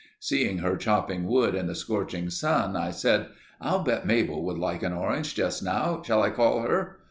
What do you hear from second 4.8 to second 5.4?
an orange